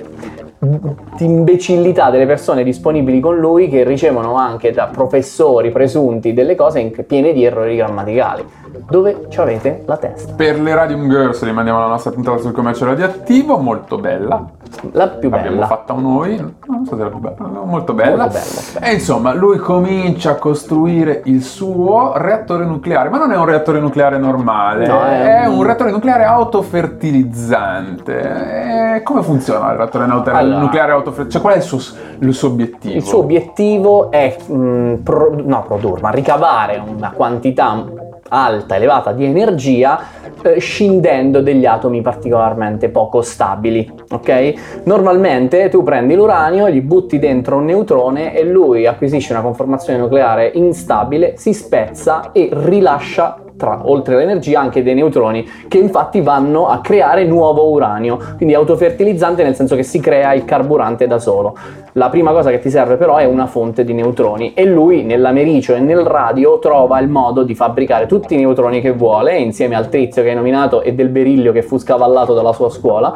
imbecillità 1.19 2.09
delle 2.09 2.25
persone 2.25 2.63
disponibili 2.63 3.19
con 3.19 3.37
lui 3.37 3.69
che 3.69 3.83
ricevono 3.83 4.35
anche 4.35 4.71
da 4.71 4.87
professori 4.87 5.71
presunti 5.71 6.33
delle 6.33 6.55
cose 6.55 6.83
piene 7.05 7.33
di 7.33 7.43
errori 7.43 7.75
grammaticali. 7.75 8.45
Dove 8.89 9.25
ci 9.29 9.39
avete 9.39 9.83
la 9.85 9.97
testa? 9.97 10.33
Per 10.33 10.59
le 10.59 10.73
Radium 10.73 11.09
Girls 11.09 11.43
rimandiamo 11.43 11.79
la 11.79 11.87
nostra 11.87 12.11
puntata 12.11 12.37
sul 12.37 12.53
commercio 12.53 12.85
radioattivo, 12.85 13.57
molto 13.57 13.97
bella. 13.97 14.45
La 14.91 15.07
più 15.07 15.29
bella. 15.29 15.43
L'abbiamo 15.43 15.65
fatta 15.65 15.93
noi, 15.93 16.37
non 16.37 16.85
so 16.85 16.95
se 16.95 17.03
la 17.03 17.09
più 17.09 17.19
bella, 17.19 17.35
molto 17.63 17.93
bella. 17.93 18.23
Molto 18.23 18.37
bella. 18.37 18.87
E 18.87 18.93
insomma, 18.93 19.33
lui 19.33 19.57
comincia 19.57 20.31
a 20.31 20.35
costruire 20.35 21.21
il 21.25 21.41
suo 21.41 22.13
reattore 22.15 22.65
nucleare, 22.65 23.09
ma 23.09 23.17
non 23.17 23.31
è 23.31 23.37
un 23.37 23.45
reattore 23.45 23.79
nucleare 23.79 24.17
normale, 24.17 24.87
no, 24.87 25.03
è, 25.03 25.41
è 25.41 25.47
un... 25.47 25.57
un 25.57 25.63
reattore 25.63 25.91
nucleare 25.91 26.25
autofertilizzante. 26.25 28.95
E 28.97 29.03
come 29.03 29.21
funziona 29.23 29.71
il 29.71 29.77
reattore 29.77 30.03
allora, 30.05 30.59
nucleare 30.59 30.91
autofertilizzante? 30.91 31.31
Cioè, 31.31 31.41
qual 31.41 31.53
è 31.53 31.57
il 31.57 31.63
suo, 31.63 31.79
il 32.19 32.33
suo, 32.33 32.49
obiettivo? 32.49 32.95
Il 32.95 33.03
suo 33.03 33.19
obiettivo 33.19 34.11
è 34.11 34.35
mh, 34.47 34.95
pro, 35.03 35.35
no, 35.43 35.63
produrre, 35.63 36.01
ma 36.01 36.09
ricavare 36.11 36.81
una 36.85 37.11
quantità 37.11 37.85
alta, 38.29 38.75
elevata 38.75 39.11
di 39.11 39.25
energia 39.25 39.99
eh, 40.41 40.59
scindendo 40.59 41.41
degli 41.41 41.65
atomi 41.65 42.01
particolarmente 42.01 42.89
poco 42.89 43.21
stabili, 43.21 43.91
ok? 44.09 44.81
Normalmente 44.83 45.69
tu 45.69 45.83
prendi 45.83 46.15
l'uranio, 46.15 46.69
gli 46.69 46.81
butti 46.81 47.19
dentro 47.19 47.57
un 47.57 47.65
neutrone 47.65 48.35
e 48.35 48.43
lui 48.43 48.85
acquisisce 48.85 49.33
una 49.33 49.41
conformazione 49.41 49.99
nucleare 49.99 50.51
instabile, 50.53 51.33
si 51.37 51.53
spezza 51.53 52.31
e 52.31 52.49
rilascia 52.51 53.41
tra, 53.57 53.81
oltre 53.83 54.15
all'energia 54.15 54.59
anche 54.59 54.83
dei 54.83 54.93
neutroni 54.93 55.45
che 55.67 55.77
infatti 55.77 56.21
vanno 56.21 56.67
a 56.67 56.79
creare 56.79 57.25
nuovo 57.25 57.69
uranio, 57.69 58.19
quindi 58.37 58.53
autofertilizzante 58.53 59.43
nel 59.43 59.55
senso 59.55 59.75
che 59.75 59.83
si 59.83 59.99
crea 59.99 60.33
il 60.33 60.45
carburante 60.45 61.07
da 61.07 61.19
solo. 61.19 61.57
La 61.93 62.09
prima 62.09 62.31
cosa 62.31 62.51
che 62.51 62.59
ti 62.59 62.69
serve 62.69 62.95
però 62.95 63.17
è 63.17 63.25
una 63.25 63.47
fonte 63.47 63.83
di 63.83 63.93
neutroni 63.93 64.53
e 64.53 64.65
lui 64.65 65.03
nell'americio 65.03 65.73
e 65.73 65.79
nel 65.79 66.01
radio 66.01 66.59
trova 66.59 66.99
il 66.99 67.09
modo 67.09 67.41
di 67.41 67.55
fabbricare 67.55 68.05
tutti 68.05 68.35
i 68.35 68.37
neutroni 68.37 68.81
che 68.81 68.91
vuole 68.91 69.37
insieme 69.37 69.75
al 69.75 69.89
trizio 69.89 70.21
che 70.21 70.29
hai 70.29 70.35
nominato 70.35 70.83
e 70.83 70.93
del 70.93 71.09
berillio 71.09 71.51
che 71.51 71.63
fu 71.63 71.77
scavallato 71.77 72.35
dalla 72.35 72.53
sua 72.53 72.69
scuola, 72.69 73.15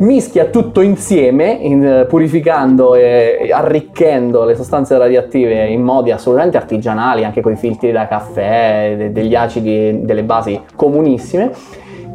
mischia 0.00 0.44
tutto 0.46 0.82
insieme 0.82 1.52
in, 1.52 2.04
purificando 2.06 2.94
e 2.94 3.48
arricchendo 3.50 4.44
le 4.44 4.54
sostanze 4.54 4.98
radioattive 4.98 5.66
in 5.66 5.82
modi 5.82 6.10
assolutamente 6.10 6.58
artigianali, 6.58 7.24
anche 7.24 7.40
con 7.40 7.52
i 7.52 7.56
filtri 7.56 7.92
da 7.92 8.06
caffè, 8.06 9.08
degli 9.10 9.34
acidi, 9.34 9.77
delle 10.02 10.24
basi 10.24 10.60
comunissime 10.74 11.52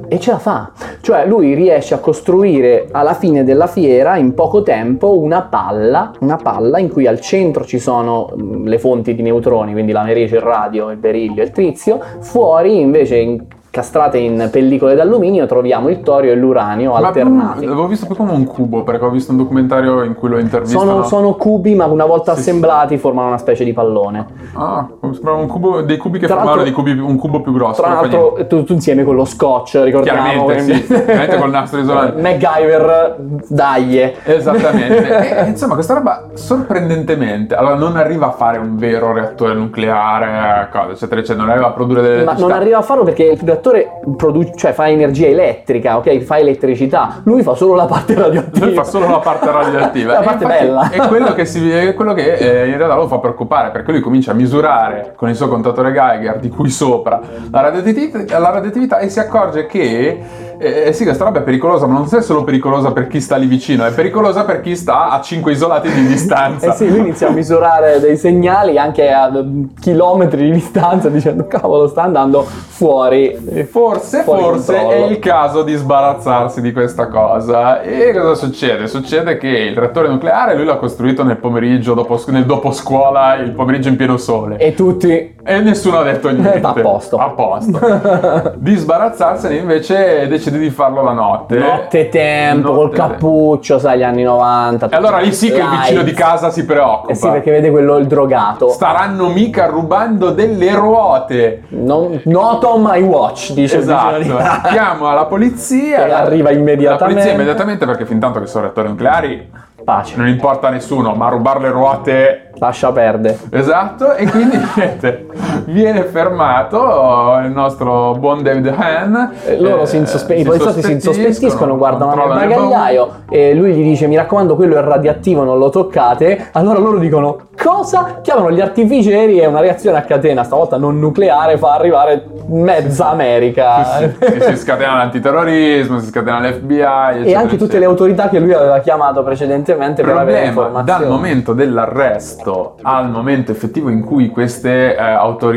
e 0.08 0.20
ce 0.20 0.32
la 0.32 0.38
fa. 0.38 0.72
Cioè 1.02 1.26
lui 1.26 1.54
riesce 1.54 1.94
a 1.94 1.98
costruire 1.98 2.88
alla 2.92 3.14
fine 3.14 3.44
della 3.44 3.68
fiera 3.68 4.18
in 4.18 4.34
poco 4.34 4.62
tempo 4.62 5.18
una 5.18 5.42
palla, 5.42 6.12
una 6.20 6.38
palla 6.38 6.78
in 6.78 6.90
cui 6.90 7.08
al 7.08 7.20
centro 7.20 7.66
ci 7.66 7.80
sono 7.80 8.32
mm, 8.36 8.68
le 8.68 8.78
fonti 8.80 9.16
di 9.16 9.22
neutroni, 9.22 9.72
quindi 9.72 9.92
l'americe, 9.92 10.36
il 10.36 10.42
radio, 10.42 10.92
il 10.92 10.98
berillio 10.98 11.42
e 11.42 11.46
il 11.46 11.52
trizio, 11.52 12.00
fuori 12.20 12.80
invece 12.80 13.18
in 13.18 13.44
castrate 13.74 14.20
in 14.20 14.50
pellicole 14.52 14.94
d'alluminio 14.94 15.48
troviamo 15.48 15.90
il 15.90 16.02
torio 16.02 16.32
e 16.32 16.36
l'uranio 16.36 16.92
ma 16.92 17.08
alternati. 17.08 17.66
L'avevo 17.66 17.88
visto 17.88 18.06
più 18.06 18.16
come 18.16 18.32
un 18.32 18.46
cubo 18.46 18.84
perché 18.84 19.04
ho 19.04 19.10
visto 19.10 19.32
un 19.32 19.38
documentario 19.38 20.04
in 20.04 20.14
cui 20.14 20.30
lo 20.30 20.38
intervistano. 20.38 20.92
Sono, 20.92 21.04
sono 21.06 21.34
cubi 21.34 21.74
ma 21.74 21.86
una 21.86 22.06
volta 22.06 22.36
sì, 22.36 22.42
assemblati 22.42 22.94
sì. 22.94 23.00
formano 23.00 23.30
una 23.30 23.40
specie 23.40 23.64
di 23.64 23.74
pallone. 23.74 24.28
Ah. 24.54 24.88
Sembrava 25.14 25.40
un 25.40 25.48
cubo, 25.48 25.82
dei 25.82 25.98
cubi 25.98 26.20
che 26.20 26.26
Tra 26.26 26.36
formavano 26.36 26.64
dei 26.64 26.72
cubi, 26.72 26.92
un 26.92 27.18
cubo 27.18 27.42
più 27.42 27.54
grosso. 27.54 27.82
Tra 27.82 27.94
l'altro, 27.94 28.46
tutto 28.48 28.74
insieme 28.74 29.04
con 29.04 29.16
lo 29.16 29.26
scotch, 29.26 29.80
ricordiamo. 29.84 30.46
Chiaramente, 30.46 30.74
sì, 30.74 30.86
chiaramente 30.86 31.38
col 31.38 31.50
nastro 31.50 31.80
isolante. 31.82 32.22
MacGyver, 32.22 33.16
dai. 33.48 34.14
Esattamente. 34.24 35.38
e, 35.46 35.50
insomma, 35.50 35.74
questa 35.74 35.94
roba 35.94 36.30
sorprendentemente. 36.34 37.56
Allora, 37.56 37.76
non 37.76 37.98
arriva 37.98 38.28
a 38.28 38.32
fare 38.32 38.58
un 38.58 38.78
vero 38.78 39.14
reattore 39.14 39.54
nucleare, 39.54 40.70
cosa, 40.72 40.92
eccetera, 40.92 41.20
eccetera. 41.20 41.44
Non 41.44 41.52
arriva 41.52 41.68
a 41.68 41.72
produrre 41.72 42.02
delle 42.02 42.24
Ma 42.24 42.34
non 42.34 42.52
arriva 42.52 42.78
a 42.78 42.82
farlo 42.82 43.04
perché 43.04 43.24
il 43.24 43.40
reattore 43.44 44.00
produ- 44.18 44.56
cioè 44.56 44.72
fa 44.74 44.90
energia 44.90 45.28
elettrica, 45.28 45.98
ok? 45.98 46.20
Fa 46.20 46.38
elettricità. 46.38 47.22
Lui 47.24 47.44
fa 47.44 47.56
solo 47.56 47.76
la 47.76 47.86
parte 47.86 48.14
radioattiva. 48.14 48.66
Lui 48.66 48.76
fa 48.76 48.84
solo 48.84 49.10
la 49.10 49.20
parte 49.20 49.52
radioattiva. 49.52 50.14
La 50.14 50.22
parte 50.22 50.44
infatti 50.44 50.66
bella. 50.66 50.90
È 50.90 51.08
quello 51.08 51.34
che, 51.34 51.46
si, 51.46 51.72
è 51.72 51.94
quello 51.94 52.14
che 52.14 52.34
eh, 52.36 52.68
in 52.68 52.78
realtà 52.78 52.96
lo 52.96 53.08
fa 53.08 53.20
preoccupare 53.20 53.72
perché 53.72 53.92
lui 53.92 54.02
comincia 54.02 54.32
a 54.32 54.34
misurare 54.34 55.03
con 55.16 55.30
il 55.30 55.36
suo 55.36 55.48
contatore 55.48 55.92
Geiger, 55.92 56.40
di 56.40 56.50
cui 56.50 56.70
sopra, 56.70 57.20
la 57.52 57.62
radioattività, 57.62 58.40
la 58.40 58.50
radioattività 58.52 59.00
e 59.00 59.10
si 59.10 59.20
accorge 59.20 59.66
che. 59.66 60.52
Eh, 60.58 60.94
sì, 60.94 61.04
questa 61.04 61.24
roba 61.24 61.40
è 61.40 61.44
pericolosa, 61.44 61.86
ma 61.88 61.94
non 61.94 62.08
è 62.10 62.22
solo 62.22 62.44
pericolosa 62.44 62.92
per 62.92 63.08
chi 63.08 63.20
sta 63.20 63.36
lì 63.36 63.48
vicino, 63.48 63.86
è 63.86 63.92
pericolosa 63.92 64.44
per 64.44 64.62
chi 64.62 64.76
sta 64.76 65.10
a 65.10 65.22
5 65.22 65.52
isolati 65.52 65.90
di 65.92 66.06
distanza. 66.08 66.42
Eh 66.74 66.76
sì, 66.76 66.90
lui 66.90 67.00
inizia 67.00 67.28
a 67.28 67.32
misurare 67.32 68.00
dei 68.00 68.18
segnali 68.18 68.78
anche 68.78 69.12
a 69.12 69.30
mm, 69.30 69.64
chilometri 69.80 70.44
di 70.46 70.52
distanza 70.52 71.10
dicendo 71.10 71.46
cavolo 71.48 71.88
sta 71.88 72.04
andando 72.04 72.44
fuori. 72.44 73.36
Forse, 73.70 74.24
Fuori 74.24 74.42
forse 74.42 74.76
controllo. 74.76 75.06
è 75.06 75.10
il 75.10 75.20
caso 75.20 75.64
di 75.64 75.76
sbarazzarsi 75.76 76.62
di 76.62 76.72
questa 76.72 77.08
cosa. 77.08 77.82
E 77.82 78.14
cosa 78.14 78.36
succede? 78.36 78.88
Succede 78.88 79.38
che 79.38 79.48
il 79.48 79.78
reattore 79.78 80.08
nucleare 80.08 80.56
lui 80.56 80.66
l'ha 80.66 80.78
costruito 80.78 81.24
nel 81.24 81.38
pomeriggio, 81.38 81.94
dopo, 81.94 82.22
nel 82.28 82.46
dopo 82.46 82.72
scuola, 82.72 83.36
il 83.36 83.52
pomeriggio 83.52 83.90
in 83.90 83.96
pieno 83.96 84.18
sole. 84.18 84.58
E 84.58 84.74
tutti 84.74 85.33
E 85.46 85.60
nessuno 85.60 86.00
ha 86.00 86.04
detto 86.04 86.30
niente. 86.32 86.66
A 86.66 86.72
posto. 86.72 87.18
A 87.18 87.30
posto. 87.32 88.54
di 88.56 88.76
sbarazzarsene 88.76 89.56
invece 89.56 90.26
decide 90.28 90.58
di 90.58 90.70
farlo 90.70 91.04
la 91.04 91.12
notte. 91.12 91.58
notte 91.58 92.08
tempo, 92.08 92.72
col 92.74 92.86
Notte 92.86 92.96
cappuccio, 92.96 93.78
sai, 93.78 93.98
gli 94.00 94.04
anni 94.04 94.24
90. 94.24 94.88
E 94.88 94.96
allora 94.96 95.18
lì 95.18 95.34
sì 95.34 95.52
che 95.52 95.60
il 95.60 95.68
vicino 95.68 96.04
di 96.04 96.14
casa 96.14 96.50
si 96.50 96.66
preoccupa. 96.66 97.12
Eh 97.12 97.16
sì, 97.16 97.30
perché 97.30 97.52
vede 97.52 97.72
quello 97.72 97.98
il 97.98 98.08
drogato. 98.08 98.70
Staranno 98.70 99.28
mica 99.28 99.66
rubando 99.66 100.32
delle 100.32 100.74
ruote. 100.76 101.64
Non, 101.70 102.22
not 102.24 102.64
on 102.64 102.82
my 102.82 103.02
watch, 103.02 103.52
dice 103.52 103.78
il 103.78 103.84
vicino 103.84 104.18
di 104.18 104.24
Esatto, 104.24 104.38
casa. 104.38 104.70
chiamo 104.70 105.14
la 105.14 105.26
polizia. 105.26 106.06
Che 106.06 106.14
arriva 106.14 106.52
immediatamente. 106.52 107.04
La 107.04 107.10
polizia 107.10 107.32
immediatamente 107.34 107.86
perché 107.86 108.06
fin 108.06 108.20
tanto 108.20 108.40
che 108.40 108.46
sono 108.46 108.64
reattori 108.64 108.88
nucleari 108.88 109.50
Pace, 109.84 110.16
non 110.16 110.28
importa 110.28 110.68
a 110.68 110.72
nessuno, 110.72 111.14
ma 111.14 111.28
rubare 111.28 111.60
le 111.60 111.70
ruote 111.70 112.52
lascia 112.56 112.92
perdere. 112.92 113.38
Esatto, 113.50 114.14
e 114.14 114.26
quindi 114.30 114.58
niente, 114.76 115.26
viene 115.66 116.04
fermato 116.04 117.40
il 117.44 117.52
nostro 117.52 118.16
buon 118.16 118.42
David 118.44 118.68
Han. 118.68 119.32
Eh, 119.46 119.60
Loro 119.60 119.86
si 119.86 119.98
insospe- 119.98 120.36
I 120.36 120.44
poliziotti 120.44 120.82
si 120.82 120.92
insospettiscono, 120.92 121.78
guardano 121.78 122.16
nel 122.16 122.44
il 122.44 122.50
bagagliaio 122.50 123.10
e 123.30 123.54
lui 123.54 123.74
gli 123.74 123.84
dice 123.84 124.08
mi 124.08 124.16
raccomando 124.16 124.56
quello 124.56 124.78
è 124.78 124.82
radioattivo, 124.82 125.44
non 125.44 125.58
lo 125.58 125.70
toccate. 125.70 126.50
Allora 126.54 126.80
loro 126.80 126.98
dicono 126.98 127.38
cosa? 127.62 128.20
Chiamano 128.22 128.52
gli 128.52 128.62
artificieri 128.62 129.40
e 129.40 129.46
una 129.46 129.60
reazione 129.60 129.98
a 129.98 130.02
catena, 130.02 130.44
stavolta 130.44 130.78
non 130.78 131.00
nucleare, 131.00 131.58
fa 131.58 131.74
arrivare 131.74 132.26
mezza 132.48 133.10
America. 133.10 133.84
Sì, 133.84 134.12
sì, 134.20 134.42
si 134.42 134.58
scatena 134.58 134.96
l'antiterrorismo, 134.98 136.00
si 136.00 136.08
scatena 136.08 136.40
l'FBI. 136.40 136.74
E 136.74 137.20
eccetera, 137.22 137.40
anche 137.40 137.58
tutte 137.58 137.80
le 137.80 137.86
eccetera. 137.86 137.90
autorità 137.90 138.30
che 138.30 138.40
lui 138.40 138.54
aveva 138.54 138.80
chiamato 138.80 139.24
precedentemente 139.24 140.02
per 140.02 140.12
avere 140.16 140.42
problema 140.48 140.48
informazioni. 140.48 141.00
dal 141.00 141.10
momento 141.10 141.54
dell'arresto 141.54 142.76
al 142.82 143.10
momento 143.10 143.52
effettivo 143.52 143.90
in 143.90 144.04
cui 144.04 144.30
queste 144.30 144.96
eh, 144.96 145.00
autorità 145.02 145.52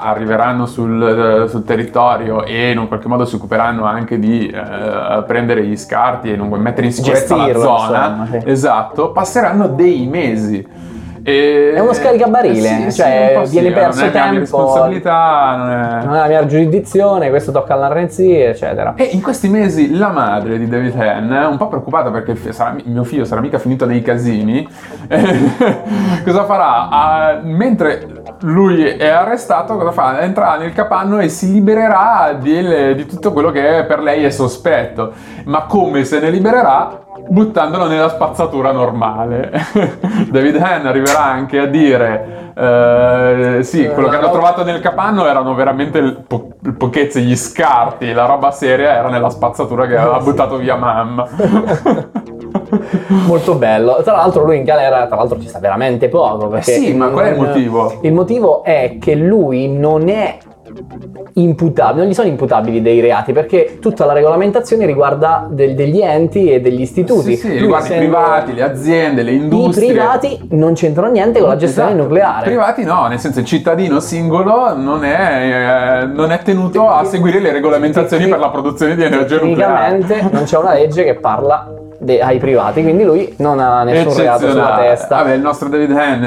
arriveranno 0.00 0.66
sul, 0.66 1.44
eh, 1.44 1.48
sul 1.48 1.64
territorio 1.64 2.44
e 2.44 2.70
in 2.70 2.78
un 2.78 2.88
qualche 2.88 3.08
modo 3.08 3.24
si 3.24 3.36
occuperanno 3.36 3.84
anche 3.84 4.18
di 4.18 4.46
eh, 4.46 5.24
prendere 5.26 5.64
gli 5.64 5.76
scarti 5.76 6.30
e 6.32 6.36
non 6.36 6.48
mettere 6.60 6.86
in 6.86 6.92
sicurezza 6.92 7.36
Gestirlo, 7.36 7.62
la 7.62 7.78
zona, 7.78 8.06
insomma, 8.08 8.26
sì. 8.26 8.50
esatto, 8.50 9.12
passeranno 9.12 9.68
dei 9.68 10.06
mesi. 10.06 10.66
E- 11.30 11.72
È 11.74 11.78
uno 11.80 11.92
scaricabarile, 11.92 12.86
Eh 12.86 12.90
sì, 12.90 13.00
cioè, 13.02 13.40
sì, 13.44 13.50
viene 13.60 13.72
perso 13.74 14.00
non 14.00 14.08
è 14.08 14.12
mia 14.12 14.22
tempo. 14.22 14.38
responsabilità, 14.40 15.54
non 15.56 15.70
è... 15.70 16.04
Non 16.04 16.14
è 16.16 16.18
la 16.18 16.26
mia 16.26 16.46
giurisdizione, 16.46 17.28
questo 17.30 17.52
tocca 17.52 17.74
all'arrenzia, 17.74 18.48
eccetera. 18.48 18.94
E 18.96 19.04
in 19.12 19.22
questi 19.22 19.48
mesi 19.48 19.96
la 19.96 20.08
madre 20.08 20.58
di 20.58 20.66
David 20.68 20.98
Han, 21.00 21.30
un 21.50 21.56
po' 21.56 21.68
preoccupata 21.68 22.10
perché 22.10 22.36
sarà- 22.52 22.76
mio 22.84 23.04
figlio 23.04 23.24
sarà 23.24 23.40
mica 23.40 23.58
finito 23.58 23.86
nei 23.86 24.02
casini, 24.02 24.66
cosa 26.24 26.44
farà? 26.44 26.88
Ah, 26.88 27.40
mentre 27.42 28.06
lui 28.40 28.84
è 28.84 29.08
arrestato, 29.08 29.76
cosa 29.76 29.92
fa? 29.92 30.20
Entrerà 30.20 30.56
nel 30.56 30.72
capanno 30.72 31.18
e 31.18 31.28
si 31.28 31.52
libererà 31.52 32.36
di, 32.38 32.94
di 32.94 33.06
tutto 33.06 33.32
quello 33.32 33.50
che 33.50 33.84
per 33.86 34.00
lei 34.00 34.24
è 34.24 34.30
sospetto. 34.30 35.12
Ma 35.44 35.62
come 35.64 36.04
se 36.04 36.20
ne 36.20 36.30
libererà? 36.30 37.08
Buttandolo 37.28 37.86
nella 37.86 38.08
spazzatura 38.08 38.72
normale. 38.72 39.50
David 40.30 40.56
Han 40.56 40.86
arriverà 40.86 41.24
anche 41.24 41.58
a 41.58 41.66
dire: 41.66 42.52
eh, 42.56 43.58
Sì, 43.62 43.88
quello 43.88 44.08
che 44.08 44.16
hanno 44.16 44.30
trovato 44.30 44.64
nel 44.64 44.80
capanno 44.80 45.26
erano 45.26 45.54
veramente 45.54 46.24
po- 46.26 46.50
pochezze, 46.76 47.20
gli 47.20 47.36
scarti, 47.36 48.12
la 48.12 48.26
roba 48.26 48.50
seria 48.50 48.94
era 48.94 49.08
nella 49.08 49.30
spazzatura 49.30 49.86
che 49.86 49.96
aveva 49.96 50.18
buttato 50.18 50.56
via 50.56 50.76
mamma. 50.76 51.28
Molto 53.26 53.54
bello. 53.54 54.00
Tra 54.02 54.16
l'altro 54.16 54.44
lui 54.44 54.56
in 54.56 54.64
galera, 54.64 55.06
tra 55.06 55.16
l'altro 55.16 55.40
ci 55.40 55.48
sta 55.48 55.58
veramente 55.58 56.08
poco. 56.08 56.54
Eh 56.54 56.62
sì, 56.62 56.92
ma 56.94 57.08
qual 57.08 57.26
è 57.26 57.30
il 57.30 57.38
motivo? 57.38 57.98
Il 58.02 58.12
motivo 58.12 58.64
è 58.64 58.96
che 59.00 59.14
lui 59.14 59.68
non 59.68 60.08
è 60.08 60.38
imputabile, 61.34 62.00
non 62.02 62.10
gli 62.10 62.14
sono 62.14 62.28
imputabili 62.28 62.82
dei 62.82 63.00
reati 63.00 63.32
perché 63.32 63.78
tutta 63.80 64.04
la 64.04 64.12
regolamentazione 64.12 64.86
riguarda 64.86 65.46
del- 65.50 65.74
degli 65.74 66.00
enti 66.00 66.50
e 66.50 66.60
degli 66.60 66.80
istituti. 66.80 67.36
Sì, 67.36 67.48
sì, 67.48 67.58
riguarda 67.58 67.94
i 67.94 67.98
privati, 67.98 68.52
le 68.54 68.62
aziende, 68.62 69.22
le 69.22 69.32
I 69.32 69.36
industrie. 69.36 69.88
privati 69.88 70.48
non 70.50 70.74
c'entrano 70.74 71.10
niente 71.12 71.40
con 71.40 71.48
la 71.48 71.56
gestione 71.56 71.90
Esatto. 71.90 72.04
nucleare. 72.04 72.44
Privati 72.46 72.84
no, 72.84 73.06
nel 73.06 73.18
senso 73.18 73.40
il 73.40 73.44
cittadino 73.46 74.00
singolo 74.00 74.74
non 74.76 75.04
è, 75.04 76.02
eh, 76.02 76.06
non 76.06 76.32
è 76.32 76.40
tenuto 76.42 76.88
a 76.88 77.04
seguire 77.04 77.40
le 77.40 77.52
regolamentazioni 77.52 78.26
per 78.28 78.38
la 78.38 78.48
produzione 78.50 78.94
di 78.96 79.02
energia 79.04 79.40
nucleare. 79.40 79.98
Tecnicamente 79.98 80.28
non 80.34 80.44
c'è 80.44 80.58
una 80.58 80.72
legge 80.74 81.04
che 81.04 81.14
parla 81.14 81.72
de- 82.02 82.20
ai 82.20 82.38
privati, 82.38 82.82
quindi 82.82 83.04
lui 83.04 83.34
non 83.38 83.58
ha 83.60 83.82
nessun 83.84 84.16
reato 84.16 84.48
sulla 84.50 84.76
testa. 84.80 85.16
Vabbè, 85.16 85.34
il 85.34 85.40
nostro 85.42 85.68
David 85.68 85.90
Han 85.92 86.24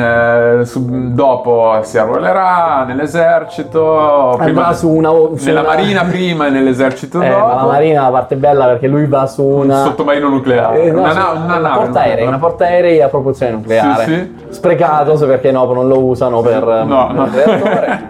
eh, 0.59 0.65
su- 0.65 0.85
dopo 1.13 1.79
si 1.81 1.97
arruolerà 1.97 2.83
nell'esercito, 2.87 4.37
Andrà 4.37 4.73
su 4.73 4.89
una, 4.89 5.09
su 5.09 5.45
nella 5.45 5.61
una- 5.61 5.69
marina 5.69 6.03
prima 6.03 6.45
e 6.47 6.49
nell'esercito 6.51 7.19
Eh, 7.23 7.27
dopo. 7.29 7.45
ma 7.47 7.55
la 7.55 7.63
marina 7.65 8.01
è 8.01 8.03
la 8.03 8.09
parte 8.11 8.35
bella 8.35 8.65
perché 8.65 8.87
lui 8.87 9.07
va 9.07 9.25
su 9.25 9.43
un 9.43 9.63
una 9.65 9.83
sottomarino 9.83 10.29
nucleare. 10.29 10.83
Eh, 10.83 10.91
no, 10.91 10.99
una, 11.01 11.13
na- 11.13 11.31
una 11.31 11.57
nave 11.57 11.77
portaerei, 11.85 12.27
una 12.27 12.37
portaerei 12.37 13.01
a 13.01 13.07
propulsione 13.07 13.51
nucleare. 13.53 14.03
Sì, 14.05 14.13
sì. 14.13 14.35
Sprecato 14.53 15.17
se 15.17 15.25
perché 15.25 15.51
no, 15.51 15.65
non 15.73 15.87
lo 15.87 16.03
usano 16.03 16.41
per 16.41 16.63
No, 16.63 17.09
no. 17.11 17.25
il 17.25 17.31
reattore. 17.43 18.01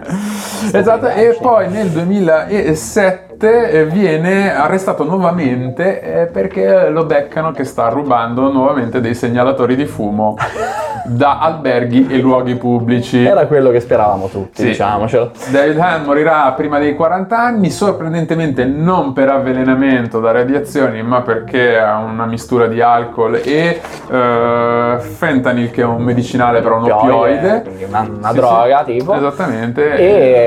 esatto, 0.72 1.08
e 1.08 1.38
poi 1.40 1.68
nel 1.70 1.88
2007 1.88 3.33
eh, 3.44 3.84
viene 3.86 4.54
arrestato 4.54 5.04
nuovamente 5.04 6.00
eh, 6.22 6.26
perché 6.26 6.88
lo 6.88 7.04
beccano 7.04 7.50
che 7.52 7.64
sta 7.64 7.88
rubando 7.88 8.50
nuovamente 8.52 9.00
dei 9.00 9.14
segnalatori 9.14 9.76
di 9.76 9.86
fumo 9.86 10.36
da 11.06 11.38
alberghi 11.38 12.06
e 12.10 12.18
luoghi 12.18 12.54
pubblici. 12.56 13.24
Era 13.24 13.46
quello 13.46 13.70
che 13.70 13.80
speravamo 13.80 14.28
tutti, 14.28 14.62
Sì. 14.62 14.68
diciamocelo. 14.68 15.32
David 15.50 15.78
Han 15.78 16.04
morirà 16.04 16.50
prima 16.56 16.78
dei 16.78 16.94
40 16.94 17.36
anni, 17.38 17.70
sorprendentemente 17.70 18.64
non 18.64 19.12
per 19.12 19.28
avvelenamento 19.28 20.18
da 20.20 20.32
radiazioni, 20.32 21.02
ma 21.02 21.20
perché 21.20 21.78
ha 21.78 21.98
una 21.98 22.24
mistura 22.24 22.66
di 22.68 22.80
alcol 22.80 23.34
e 23.44 23.80
eh, 24.10 24.96
fentanyl, 24.98 25.70
che 25.70 25.82
è 25.82 25.84
un 25.84 26.02
medicinale 26.02 26.60
per 26.62 26.72
un 26.72 26.90
opioide. 26.90 27.64
una, 27.86 28.06
una 28.08 28.28
Sì, 28.30 28.34
droga 28.36 28.84
sì, 28.86 28.96
tipo. 28.98 29.14
Esattamente. 29.14 29.96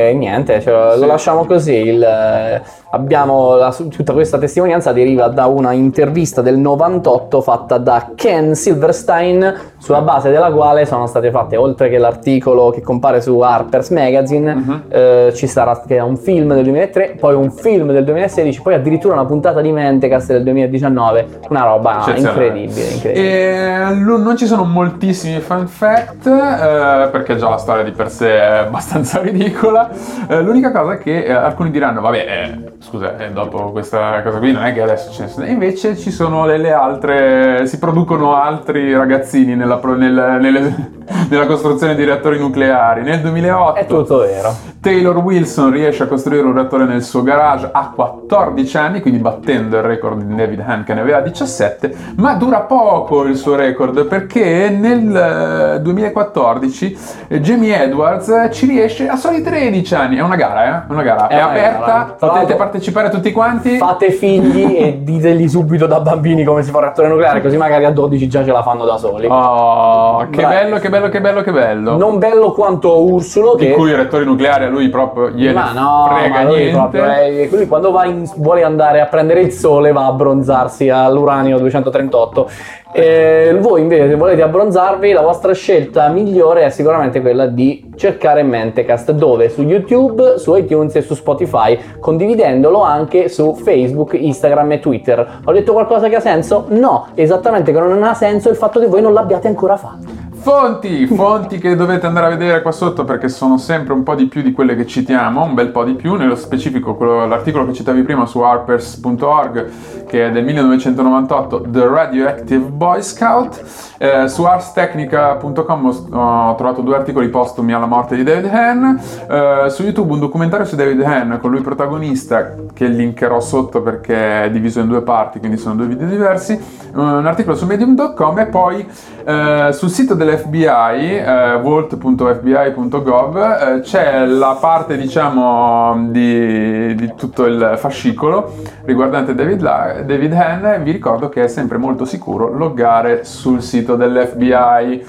E 0.10 0.14
niente, 0.16 0.60
cioè, 0.62 0.98
lo 0.98 1.06
lasciamo 1.06 1.46
così. 1.46 1.76
il- 1.76 2.62
la- 2.92 3.76
tutta 3.90 4.14
questa 4.14 4.38
testimonianza 4.38 4.92
deriva 4.94 5.28
da 5.28 5.46
una 5.48 5.74
intervista 5.74 6.42
del 6.42 6.58
98 6.58 7.42
fatta 7.42 7.78
da 7.78 8.12
Ken 8.16 8.56
Silverstein, 8.56 9.54
sulla 9.78 10.02
base 10.02 10.30
della 10.32 10.52
quale 10.52 10.86
sono 10.86 11.06
state 11.08 11.30
fatte, 11.32 11.58
oltre 11.58 11.90
che 11.90 11.98
l'articolo 11.98 12.70
che 12.70 12.82
compare 12.82 13.22
su 13.22 13.40
Harper's 13.40 13.90
Magazine, 13.90 14.54
Mhm. 14.56 14.84
eh, 14.90 15.32
ci 15.36 15.48
sarà 15.48 15.82
che 15.86 15.98
è 15.98 16.02
un 16.02 16.18
film 16.18 16.54
del 16.54 16.64
2003, 16.64 17.16
poi 17.20 17.36
un 17.36 17.52
film 17.52 17.92
del 17.92 18.04
2016, 18.04 18.62
poi 18.62 18.74
addirittura 18.76 19.14
una 19.16 19.26
puntata 19.26 19.62
di 19.62 19.72
Mentecast 19.72 20.28
del 20.32 20.44
2019. 20.44 21.26
Una 21.50 21.64
roba 21.66 22.04
incredibile, 22.16 22.88
incredibile. 22.88 23.88
E 23.90 23.94
lu- 23.94 24.22
non 24.22 24.38
ci 24.38 24.46
sono 24.46 24.64
moltissimi 24.64 25.40
fan 25.40 25.68
fact 25.68 26.26
eh, 26.28 27.10
perché 27.12 27.36
già 27.36 27.50
la 27.50 27.58
storia 27.58 27.84
di 27.84 27.92
per 27.92 28.10
sé 28.10 28.30
è 28.38 28.58
abbastanza 28.66 29.20
ridicola. 29.22 29.90
Eh, 30.28 30.42
l'unica 30.42 30.72
cosa 30.72 30.94
è 30.94 30.98
che 30.98 31.26
eh, 31.26 31.32
alcuni 31.32 31.70
diranno, 31.72 32.02
vabbè, 32.02 32.18
eh, 32.18 32.77
Scusa, 32.80 33.18
eh, 33.18 33.32
dopo 33.32 33.72
questa 33.72 34.22
cosa 34.22 34.38
qui 34.38 34.52
non 34.52 34.64
è 34.64 34.72
che 34.74 34.82
adesso 34.82 35.12
ce 35.12 35.24
ne 35.24 35.28
sono. 35.30 35.46
Invece 35.48 35.98
ci 35.98 36.12
sono 36.12 36.46
delle 36.46 36.72
altre. 36.72 37.66
si 37.66 37.80
producono 37.80 38.36
altri 38.36 38.96
ragazzini 38.96 39.56
nella, 39.56 39.78
pro- 39.78 39.96
nel- 39.96 40.38
nelle- 40.40 40.96
nella 41.30 41.46
costruzione 41.48 41.96
di 41.96 42.06
reattori 42.06 42.38
nucleari. 42.40 43.02
Nel 43.02 43.20
2008 43.22 43.80
È 43.80 43.86
tutto 43.88 44.20
vero. 44.20 44.54
Taylor 44.80 45.18
Wilson 45.18 45.72
riesce 45.72 46.04
a 46.04 46.08
costruire 46.08 46.46
un 46.46 46.54
reattore 46.54 46.86
nel 46.86 47.04
suo 47.04 47.24
garage 47.24 47.68
a 47.72 47.92
14 47.94 48.78
anni, 48.78 49.02
quindi 49.02 49.20
battendo 49.20 49.78
il 49.78 49.84
record 49.84 50.22
di 50.22 50.36
David 50.36 50.64
Hahn 50.66 50.84
che 50.84 50.94
ne 50.94 51.02
aveva 51.02 51.20
17, 51.20 51.94
ma 52.18 52.36
dura 52.36 52.62
poco 52.62 53.24
il 53.24 53.36
suo 53.36 53.56
record 53.56 54.06
perché 54.06 54.70
nel 54.70 55.76
eh, 55.76 55.82
2014 55.82 56.98
eh, 57.28 57.42
Jamie 57.42 57.84
Edwards 57.84 58.30
eh, 58.30 58.50
ci 58.52 58.66
riesce 58.68 59.10
a 59.10 59.16
soli 59.18 59.42
13 59.42 59.96
anni. 59.96 60.16
È 60.18 60.22
una 60.22 60.36
gara, 60.36 60.64
eh? 60.66 60.88
È 60.88 60.92
una 60.92 61.04
gara. 61.04 61.28
È 61.28 61.36
È, 61.36 61.40
aperta, 61.40 62.16
potete 62.18 62.38
l'altro- 62.38 62.56
partecipare 62.68 63.10
tutti 63.10 63.32
quanti. 63.32 63.78
Fate 63.78 64.12
figli 64.12 64.76
e 64.78 65.00
ditegli 65.04 65.48
subito 65.48 65.88
da 65.88 66.00
bambini 66.02 66.44
come 66.44 66.62
si 66.64 66.70
fa 66.72 66.78
un 66.78 66.84
reattore 66.84 67.08
nucleare, 67.08 67.42
così 67.42 67.58
magari 67.58 67.86
a 67.86 67.92
12 67.92 68.28
già 68.28 68.44
ce 68.44 68.52
la 68.52 68.62
fanno 68.62 68.86
da 68.86 68.98
soli. 68.98 69.28
Oh, 69.30 70.28
che 70.30 70.42
Bravi. 70.42 70.56
bello, 70.56 70.78
che 70.80 70.90
bello, 70.90 71.10
che 71.10 71.22
bello, 71.22 71.42
che 71.42 71.52
bello. 71.52 71.98
Non 71.98 72.20
bello 72.20 72.52
quanto 72.52 73.02
Ursulo, 73.04 73.56
di 73.56 73.68
che 73.68 73.72
cui 73.72 73.90
i 73.92 73.96
reattori 73.96 74.26
nucleari 74.26 74.66
a 74.66 74.70
lui 74.70 74.90
proprio 74.90 75.30
gliene 75.30 75.54
ma 75.54 75.72
no, 75.72 76.08
frega 76.10 76.34
ma 76.36 76.44
lui 76.44 76.56
niente. 76.58 76.78
proprio 76.78 77.04
è- 77.06 77.50
lui 77.52 77.68
quando 77.68 77.92
va 77.92 78.06
in- 78.06 78.30
vuole 78.36 78.64
andare 78.64 79.00
a 79.02 79.06
prendere 79.06 79.42
il 79.42 79.52
sole 79.52 79.92
va 79.92 80.04
a 80.04 80.08
abbronzarsi 80.08 80.90
all'uranio 80.90 81.58
238. 81.60 82.50
E 82.92 83.56
voi 83.60 83.82
invece 83.82 84.08
se 84.10 84.16
volete 84.16 84.42
abbronzarvi 84.42 85.12
la 85.12 85.22
vostra 85.22 85.54
scelta 85.54 86.08
migliore 86.10 86.64
è 86.64 86.70
sicuramente 86.70 87.22
quella 87.22 87.46
di 87.46 87.87
cercare 87.98 88.44
Mentecast 88.44 89.12
dove 89.12 89.50
su 89.50 89.64
YouTube, 89.64 90.38
su 90.38 90.56
iTunes 90.56 90.96
e 90.96 91.02
su 91.02 91.16
Spotify 91.16 91.78
condividendolo 92.00 92.82
anche 92.82 93.28
su 93.28 93.54
Facebook, 93.56 94.14
Instagram 94.14 94.72
e 94.74 94.80
Twitter. 94.80 95.40
Ho 95.44 95.52
detto 95.52 95.74
qualcosa 95.74 96.08
che 96.08 96.16
ha 96.16 96.22
senso? 96.22 96.66
No, 96.70 97.08
esattamente 97.16 97.74
che 97.74 97.80
non 97.80 98.04
ha 98.04 98.14
senso 98.14 98.50
il 98.50 98.56
fatto 98.56 98.80
che 98.80 98.88
voi 98.88 99.02
non 99.02 99.14
l'abbiate 99.14 99.48
ancora 99.48 99.76
fatto. 99.76 100.27
Fonti, 100.48 101.06
fonti 101.08 101.58
che 101.58 101.76
dovete 101.76 102.06
andare 102.06 102.28
a 102.28 102.30
vedere 102.30 102.62
qua 102.62 102.72
sotto 102.72 103.04
perché 103.04 103.28
sono 103.28 103.58
sempre 103.58 103.92
un 103.92 104.04
po' 104.04 104.16
di 104.16 104.28
più 104.28 104.42
di 104.42 104.54
quelle 104.54 104.78
che 104.78 104.88
citiamo, 104.88 105.44
un 105.44 105.54
bel 105.54 105.72
po' 105.72 105.84
di 105.84 105.92
più, 105.92 106.16
nello 106.16 106.38
specifico 106.38 106.96
quello- 106.96 107.28
l'articolo 107.28 107.66
che 107.66 107.74
citavi 107.74 108.02
prima 108.04 108.26
su 108.26 108.40
harpers.org 108.40 110.06
che 110.08 110.28
è 110.28 110.32
del 110.32 110.46
1998, 110.46 111.66
The 111.68 111.86
Radioactive 111.86 112.64
Boy 112.64 113.04
Scout, 113.04 113.62
Eh, 114.00 114.28
su 114.28 114.44
arstechnica.com 114.44 115.86
ho, 115.86 116.50
ho 116.50 116.56
trovato 116.56 116.82
due 116.82 116.96
articoli 116.96 117.30
postumi 117.30 117.74
alla 117.74 117.88
morte 117.88 118.16
di 118.16 118.22
David 118.22 118.46
Hahn, 118.46 119.00
Eh, 119.28 119.70
su 119.70 119.82
YouTube 119.82 120.14
un 120.14 120.20
documentario 120.20 120.68
su 120.68 120.76
David 120.76 121.02
Hahn 121.02 121.40
con 121.42 121.50
lui 121.50 121.62
protagonista 121.62 122.54
che 122.74 122.86
linkerò 122.86 123.40
sotto 123.40 123.82
perché 123.82 124.44
è 124.44 124.52
diviso 124.52 124.80
in 124.80 124.88
due 124.88 125.02
parti, 125.02 125.40
quindi 125.40 125.58
sono 125.58 125.74
due 125.74 125.88
video 125.88 126.08
diversi, 126.08 126.58
un 126.94 127.26
articolo 127.26 127.56
su 127.56 127.66
medium.com 127.66 128.38
e 128.38 128.46
poi 128.46 128.88
eh, 129.26 129.70
sul 129.74 129.90
sito 129.90 130.14
dell'FBI, 130.38 131.18
eh, 131.18 131.60
vault.fbi.gov, 131.62 133.38
eh, 133.38 133.80
c'è 133.82 134.26
la 134.26 134.58
parte 134.60 134.98
diciamo 134.98 136.10
di, 136.10 136.94
di 136.96 137.14
tutto 137.16 137.46
il 137.46 137.74
fascicolo 137.78 138.54
riguardante 138.86 139.34
David, 139.34 139.62
La- 139.62 140.04
David 140.06 140.34
Hahn. 140.34 140.84
Vi 140.84 140.92
ricordo 140.92 141.30
che 141.30 141.44
è 141.44 141.48
sempre 141.48 141.78
molto 141.78 142.06
sicuro 142.06 142.54
loggare 142.54 143.24
sul 143.24 143.62
sito 143.62 143.96
dell'FBI. 143.96 145.06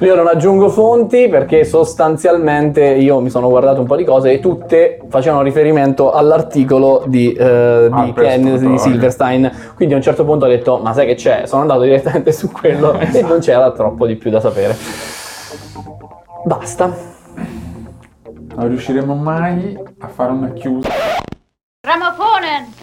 Io 0.00 0.14
non 0.14 0.26
aggiungo 0.26 0.68
fonti 0.68 1.28
perché 1.28 1.64
sostanzialmente 1.64 2.84
io 2.84 3.20
mi 3.20 3.30
sono 3.30 3.48
guardato 3.48 3.80
un 3.80 3.86
po' 3.86 3.96
di 3.96 4.04
cose 4.04 4.32
e 4.32 4.40
tutte 4.40 5.00
facevano 5.08 5.42
riferimento 5.42 6.12
all'articolo 6.12 7.04
di, 7.06 7.32
eh, 7.32 7.88
di, 7.88 7.98
Harper's 7.98 8.28
Ken, 8.28 8.72
di. 8.72 8.78
Silverstein. 8.78 9.50
Quindi 9.80 9.96
a 9.96 9.98
un 10.02 10.04
certo 10.04 10.26
punto 10.26 10.44
ho 10.44 10.48
detto: 10.48 10.76
Ma 10.76 10.92
sai 10.92 11.06
che 11.06 11.14
c'è? 11.14 11.46
Sono 11.46 11.62
andato 11.62 11.80
direttamente 11.80 12.32
su 12.32 12.50
quello 12.50 12.92
e 13.00 13.22
non 13.22 13.38
c'era 13.40 13.72
troppo 13.72 14.06
di 14.06 14.16
più 14.16 14.30
da 14.30 14.38
sapere. 14.38 14.76
Basta. 16.44 16.94
Non 18.56 18.68
riusciremo 18.68 19.14
mai 19.14 19.74
a 20.00 20.08
fare 20.08 20.32
una 20.32 20.52
chiusa. 20.52 20.90
Grammofonen! 21.80 22.79